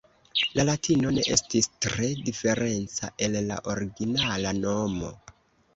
[0.59, 5.17] La Latino ne estis tre diferenca el la originala nomo.